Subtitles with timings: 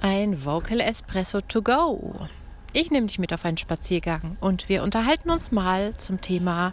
[0.00, 2.14] ein Vocal Espresso to go.
[2.72, 6.72] Ich nehme dich mit auf einen Spaziergang und wir unterhalten uns mal zum Thema,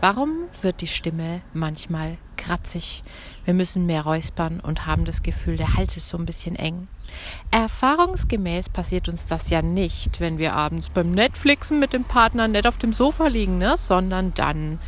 [0.00, 3.02] warum wird die Stimme manchmal kratzig?
[3.44, 6.88] Wir müssen mehr räuspern und haben das Gefühl, der Hals ist so ein bisschen eng.
[7.50, 12.66] Erfahrungsgemäß passiert uns das ja nicht, wenn wir abends beim Netflixen mit dem Partner nett
[12.66, 13.76] auf dem Sofa liegen, ne?
[13.76, 14.78] sondern dann,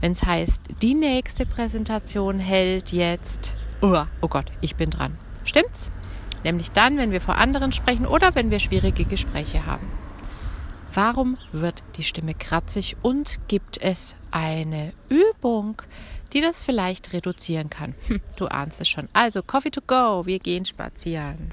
[0.00, 3.54] wenn es heißt, die nächste Präsentation hält jetzt.
[3.82, 5.18] Oh, oh Gott, ich bin dran.
[5.44, 5.90] Stimmt's?
[6.44, 9.86] Nämlich dann, wenn wir vor anderen sprechen oder wenn wir schwierige Gespräche haben.
[10.92, 15.82] Warum wird die Stimme kratzig und gibt es eine Übung,
[16.32, 17.94] die das vielleicht reduzieren kann?
[18.08, 19.08] Hm, du ahnst es schon.
[19.12, 21.50] Also, Coffee to go, wir gehen spazieren.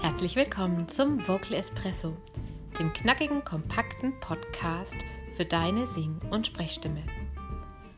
[0.00, 2.16] Herzlich willkommen zum Vocal Espresso,
[2.80, 4.96] dem knackigen, kompakten Podcast
[5.36, 7.04] für deine Sing- und Sprechstimme.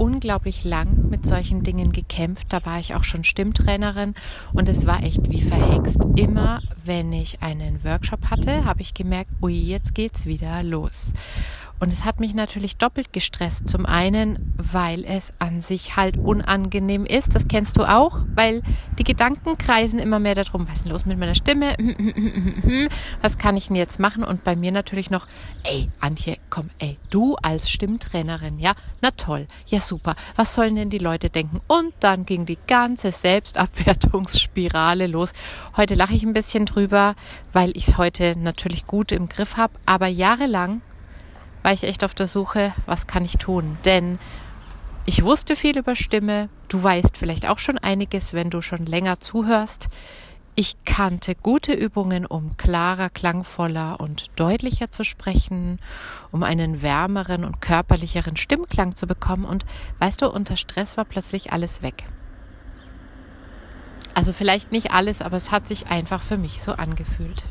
[0.00, 2.46] unglaublich lang mit solchen Dingen gekämpft.
[2.50, 4.14] Da war ich auch schon Stimmtrainerin
[4.54, 5.98] und es war echt wie verhext.
[6.16, 11.12] Immer wenn ich einen Workshop hatte, habe ich gemerkt, ui, jetzt geht's wieder los.
[11.80, 13.66] Und es hat mich natürlich doppelt gestresst.
[13.66, 17.34] Zum einen, weil es an sich halt unangenehm ist.
[17.34, 18.60] Das kennst du auch, weil
[18.98, 21.74] die Gedanken kreisen immer mehr darum, was ist denn los mit meiner Stimme?
[23.22, 24.22] Was kann ich denn jetzt machen?
[24.24, 25.26] Und bei mir natürlich noch,
[25.62, 28.72] ey, Antje, komm, ey, du als Stimmtrainerin, ja?
[29.00, 30.16] Na toll, ja super.
[30.36, 31.60] Was sollen denn die Leute denken?
[31.66, 35.32] Und dann ging die ganze Selbstabwertungsspirale los.
[35.76, 37.14] Heute lache ich ein bisschen drüber,
[37.52, 39.72] weil ich es heute natürlich gut im Griff habe.
[39.86, 40.82] Aber jahrelang
[41.62, 43.78] war ich echt auf der Suche, was kann ich tun?
[43.84, 44.18] Denn
[45.06, 46.48] ich wusste viel über Stimme.
[46.68, 49.88] Du weißt vielleicht auch schon einiges, wenn du schon länger zuhörst.
[50.56, 55.78] Ich kannte gute Übungen, um klarer, klangvoller und deutlicher zu sprechen,
[56.32, 59.44] um einen wärmeren und körperlicheren Stimmklang zu bekommen.
[59.44, 59.64] Und
[60.00, 62.04] weißt du, unter Stress war plötzlich alles weg.
[64.12, 67.44] Also vielleicht nicht alles, aber es hat sich einfach für mich so angefühlt.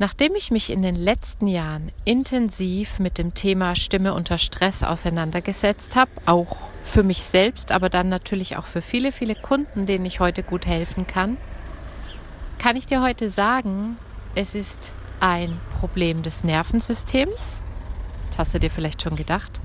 [0.00, 5.94] Nachdem ich mich in den letzten Jahren intensiv mit dem Thema Stimme unter Stress auseinandergesetzt
[5.94, 10.18] habe, auch für mich selbst, aber dann natürlich auch für viele, viele Kunden, denen ich
[10.18, 11.36] heute gut helfen kann,
[12.58, 13.98] kann ich dir heute sagen,
[14.34, 17.60] es ist ein Problem des Nervensystems.
[18.30, 19.60] Das hast du dir vielleicht schon gedacht.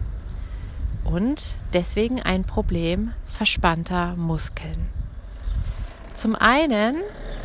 [1.06, 4.90] Und deswegen ein Problem verspannter Muskeln.
[6.14, 7.04] Zum einen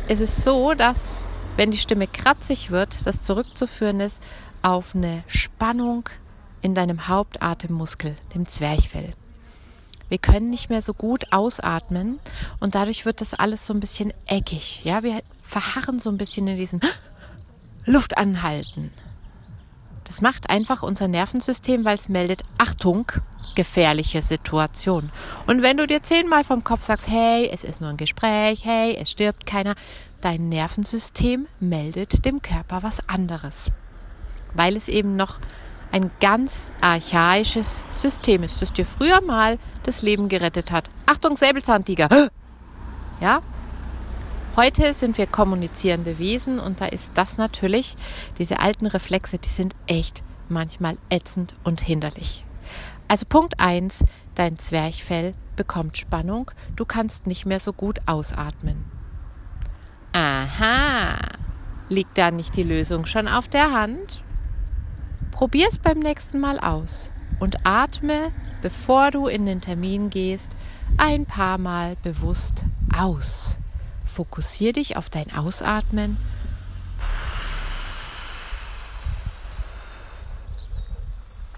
[0.09, 1.21] ist es so, dass
[1.57, 4.21] wenn die Stimme kratzig wird, das zurückzuführen ist
[4.61, 6.09] auf eine Spannung
[6.61, 9.13] in deinem Hauptatemmuskel, dem Zwerchfell.
[10.09, 12.19] Wir können nicht mehr so gut ausatmen
[12.59, 14.83] und dadurch wird das alles so ein bisschen eckig.
[14.83, 16.81] Ja, wir verharren so ein bisschen in diesem
[17.85, 18.91] Luft anhalten.
[20.11, 23.09] Das macht einfach unser Nervensystem, weil es meldet, Achtung,
[23.55, 25.09] gefährliche Situation.
[25.47, 28.97] Und wenn du dir zehnmal vom Kopf sagst, hey, es ist nur ein Gespräch, hey,
[28.99, 29.73] es stirbt keiner,
[30.19, 33.71] dein Nervensystem meldet dem Körper was anderes.
[34.53, 35.39] Weil es eben noch
[35.93, 40.89] ein ganz archaisches System ist, das dir früher mal das Leben gerettet hat.
[41.05, 42.09] Achtung, Säbelzahntiger!
[43.21, 43.41] Ja?
[44.57, 47.95] Heute sind wir kommunizierende Wesen und da ist das natürlich,
[48.37, 52.43] diese alten Reflexe, die sind echt manchmal ätzend und hinderlich.
[53.07, 54.03] Also Punkt 1,
[54.35, 58.83] dein Zwerchfell bekommt Spannung, du kannst nicht mehr so gut ausatmen.
[60.11, 61.15] Aha,
[61.87, 64.21] liegt da nicht die Lösung schon auf der Hand?
[65.31, 70.57] Probier es beim nächsten Mal aus und atme, bevor du in den Termin gehst,
[70.97, 73.60] ein paar Mal bewusst aus.
[74.11, 76.17] Fokussier dich auf dein Ausatmen.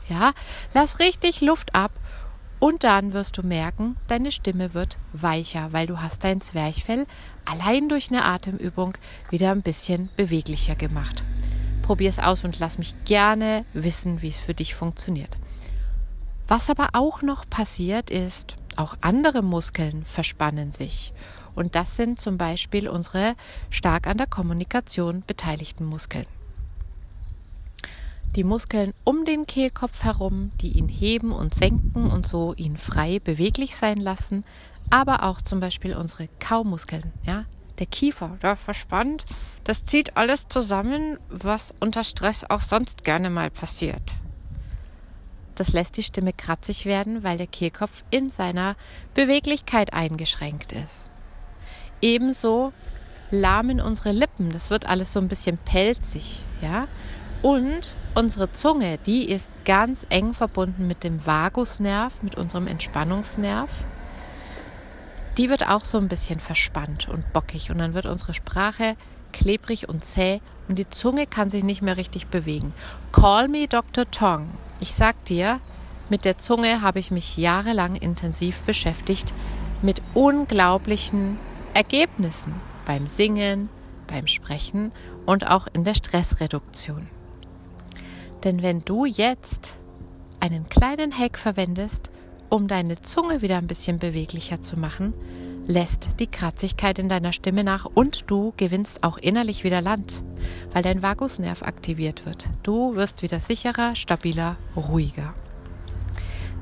[0.08, 0.34] Ja,
[0.74, 1.92] lass richtig Luft ab
[2.60, 7.08] und dann wirst du merken, deine Stimme wird weicher, weil du hast dein Zwerchfell
[7.46, 8.94] allein durch eine Atemübung
[9.32, 11.24] wieder ein bisschen beweglicher gemacht.
[11.82, 15.36] Probier es aus und lass mich gerne wissen, wie es für dich funktioniert.
[16.48, 21.14] Was aber auch noch passiert ist, auch andere Muskeln verspannen sich.
[21.56, 23.36] Und das sind zum Beispiel unsere
[23.70, 26.26] stark an der Kommunikation beteiligten Muskeln
[28.36, 33.20] die Muskeln um den Kehlkopf herum, die ihn heben und senken und so ihn frei
[33.20, 34.44] beweglich sein lassen,
[34.90, 37.46] aber auch zum Beispiel unsere Kaumuskeln, ja,
[37.80, 39.26] der Kiefer, der verspannt,
[39.64, 44.14] das zieht alles zusammen, was unter Stress auch sonst gerne mal passiert.
[45.56, 48.76] Das lässt die Stimme kratzig werden, weil der Kehlkopf in seiner
[49.14, 51.12] Beweglichkeit eingeschränkt ist.
[52.04, 52.74] Ebenso
[53.32, 56.90] lahmen unsere Lippen, das wird alles so ein bisschen pelzig, ja?
[57.42, 63.70] Und unsere Zunge, die ist ganz eng verbunden mit dem Vagusnerv, mit unserem Entspannungsnerv.
[65.38, 68.98] Die wird auch so ein bisschen verspannt und bockig und dann wird unsere Sprache
[69.32, 72.74] klebrig und zäh und die Zunge kann sich nicht mehr richtig bewegen.
[73.14, 74.12] Call me Dr.
[74.12, 74.50] Tong.
[74.82, 75.62] Ich sag dir,
[76.10, 79.34] mit der Zunge habe ich mich jahrelang intensiv beschäftigt
[79.82, 81.38] mit unglaublichen
[81.74, 82.54] Ergebnissen
[82.86, 83.70] beim Singen,
[84.08, 84.92] beim Sprechen
[85.26, 87.08] und auch in der Stressreduktion.
[88.44, 89.76] Denn wenn du jetzt
[90.40, 92.12] einen kleinen Hack verwendest,
[92.50, 95.14] um deine Zunge wieder ein bisschen beweglicher zu machen,
[95.66, 100.24] lässt die Kratzigkeit in deiner Stimme nach und du gewinnst auch innerlich wieder Land,
[100.74, 102.50] weil dein Vagusnerv aktiviert wird.
[102.64, 105.34] Du wirst wieder sicherer, stabiler, ruhiger.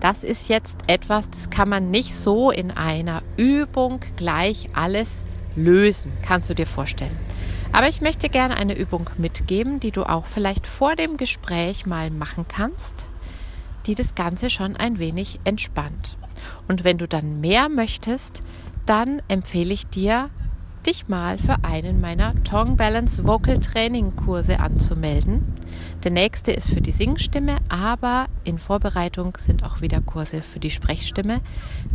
[0.01, 5.23] Das ist jetzt etwas, das kann man nicht so in einer Übung gleich alles
[5.55, 7.17] lösen, kannst du dir vorstellen.
[7.71, 12.09] Aber ich möchte gerne eine Übung mitgeben, die du auch vielleicht vor dem Gespräch mal
[12.09, 13.05] machen kannst,
[13.85, 16.17] die das Ganze schon ein wenig entspannt.
[16.67, 18.41] Und wenn du dann mehr möchtest,
[18.87, 20.31] dann empfehle ich dir,
[20.85, 25.41] dich mal für einen meiner Tongue Balance Vocal Training Kurse anzumelden.
[26.03, 30.71] Der nächste ist für die Singstimme, aber in Vorbereitung sind auch wieder Kurse für die
[30.71, 31.41] Sprechstimme,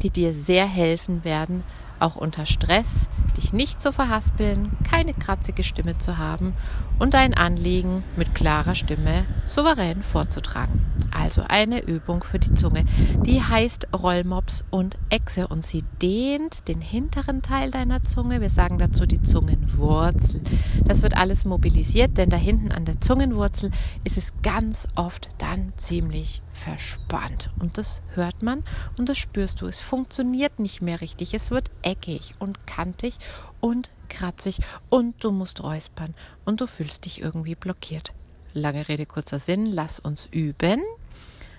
[0.02, 1.64] die dir sehr helfen werden,
[2.00, 6.54] auch unter Stress dich nicht zu verhaspeln, keine kratzige Stimme zu haben
[6.98, 10.80] und dein Anliegen mit klarer Stimme souverän vorzutragen.
[11.16, 12.84] Also eine Übung für die Zunge,
[13.24, 18.40] die heißt Rollmops und Echse und sie dehnt den hinteren Teil deiner Zunge.
[18.40, 20.42] Wir sagen dazu die Zungenwurzel.
[20.84, 23.70] Das wird alles mobilisiert, denn da hinten an der Zungenwurzel
[24.04, 27.50] ist es ganz oft dann ziemlich verspannt.
[27.58, 28.64] Und das hört man
[28.98, 29.66] und das spürst du.
[29.66, 31.34] Es funktioniert nicht mehr richtig.
[31.34, 33.14] Es wird eckig und kantig
[33.60, 34.58] und kratzig
[34.90, 38.12] und du musst räuspern und du fühlst dich irgendwie blockiert.
[38.52, 40.82] Lange Rede, kurzer Sinn, lass uns üben.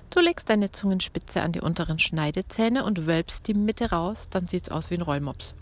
[0.09, 4.63] Du legst deine Zungenspitze an die unteren Schneidezähne und wölbst die Mitte raus, dann sieht
[4.63, 5.55] es aus wie ein Rollmops.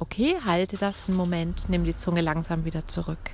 [0.00, 3.32] Okay, halte das einen Moment, nimm die Zunge langsam wieder zurück.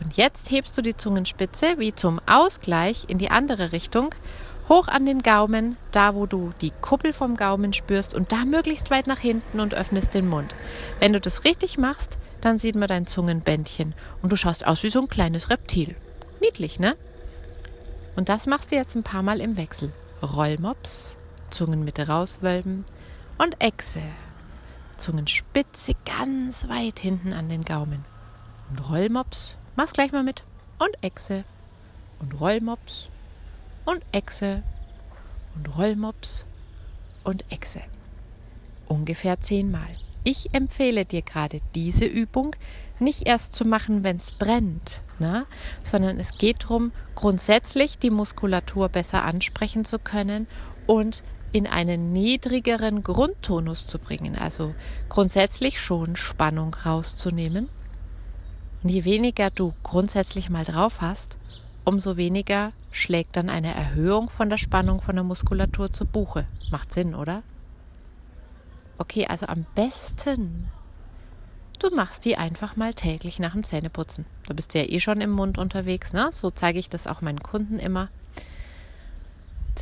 [0.00, 4.14] Und jetzt hebst du die Zungenspitze wie zum Ausgleich in die andere Richtung
[4.68, 8.90] hoch an den Gaumen, da wo du die Kuppel vom Gaumen spürst und da möglichst
[8.90, 10.54] weit nach hinten und öffnest den Mund.
[11.00, 14.90] Wenn du das richtig machst, dann sieht man dein Zungenbändchen und du schaust aus wie
[14.90, 15.96] so ein kleines Reptil.
[16.40, 16.96] Niedlich, ne?
[18.16, 19.92] Und das machst du jetzt ein paar Mal im Wechsel.
[20.22, 21.16] Rollmops,
[21.50, 22.84] Zungenmitte rauswölben
[23.38, 24.02] und Echse.
[24.98, 28.04] Zungenspitze ganz weit hinten an den Gaumen.
[28.70, 30.42] Und Rollmops, mach's gleich mal mit.
[30.78, 31.44] Und Echse.
[32.20, 33.08] Und Rollmops
[33.84, 34.62] und Echse
[35.54, 36.44] und Rollmops
[37.24, 37.82] und Echse.
[38.86, 39.88] Ungefähr zehnmal.
[40.24, 42.54] Ich empfehle dir gerade diese Übung
[43.00, 45.46] nicht erst zu machen, wenn es brennt, ne?
[45.82, 50.46] sondern es geht darum, grundsätzlich die Muskulatur besser ansprechen zu können
[50.86, 54.36] und in einen niedrigeren Grundtonus zu bringen.
[54.36, 54.74] Also
[55.08, 57.68] grundsätzlich schon Spannung rauszunehmen.
[58.82, 61.36] Und je weniger du grundsätzlich mal drauf hast,
[61.84, 66.46] umso weniger schlägt dann eine Erhöhung von der Spannung von der Muskulatur zu Buche.
[66.70, 67.42] Macht Sinn, oder?
[68.98, 70.68] Okay, also am besten,
[71.78, 74.26] du machst die einfach mal täglich nach dem Zähneputzen.
[74.46, 76.30] Du bist ja eh schon im Mund unterwegs, ne?
[76.32, 78.08] So zeige ich das auch meinen Kunden immer.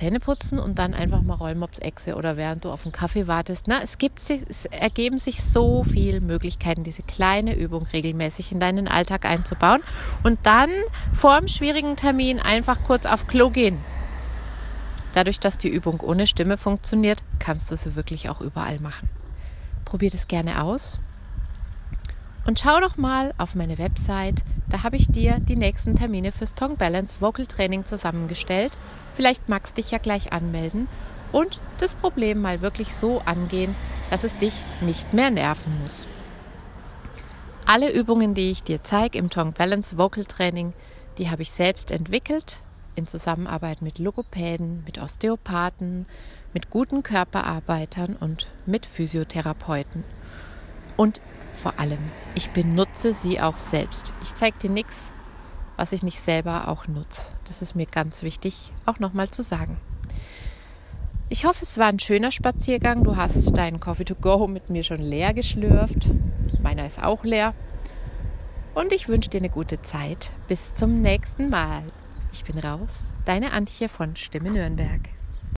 [0.01, 3.69] Zähne putzen und dann einfach mal Rollmops-Echse oder während du auf einen Kaffee wartest.
[3.69, 8.89] Na, es, gibt, es ergeben sich so viele Möglichkeiten, diese kleine Übung regelmäßig in deinen
[8.89, 9.83] Alltag einzubauen
[10.23, 10.71] und dann
[11.13, 13.77] vor dem schwierigen Termin einfach kurz auf Klo gehen.
[15.13, 19.11] Dadurch, dass die Übung ohne Stimme funktioniert, kannst du sie wirklich auch überall machen.
[19.85, 20.99] Probier das gerne aus.
[22.47, 26.55] Und schau doch mal auf meine Website, da habe ich dir die nächsten Termine fürs
[26.55, 28.73] Tongue Balance Vocal Training zusammengestellt.
[29.15, 30.89] Vielleicht magst dich ja gleich anmelden
[31.33, 33.75] und das Problem mal wirklich so angehen,
[34.11, 36.07] dass es dich nicht mehr nerven muss.
[37.67, 40.73] Alle Übungen, die ich dir zeige im Tongue Balance Vocal Training,
[41.19, 42.63] die habe ich selbst entwickelt
[42.97, 46.07] in Zusammenarbeit mit Logopäden, mit Osteopathen,
[46.53, 50.05] mit guten Körperarbeitern und mit Physiotherapeuten.
[51.01, 51.23] Und
[51.55, 54.13] vor allem, ich benutze sie auch selbst.
[54.23, 55.13] Ich zeige dir nichts,
[55.79, 57.31] was ich nicht selber auch nutze.
[57.47, 59.79] Das ist mir ganz wichtig, auch nochmal zu sagen.
[61.31, 63.03] Ich hoffe, es war ein schöner Spaziergang.
[63.03, 66.11] Du hast deinen Coffee to go mit mir schon leer geschlürft.
[66.61, 67.55] Meiner ist auch leer.
[68.75, 70.33] Und ich wünsche dir eine gute Zeit.
[70.49, 71.83] Bis zum nächsten Mal.
[72.31, 72.91] Ich bin raus.
[73.25, 75.01] Deine Antje von Stimme Nürnberg.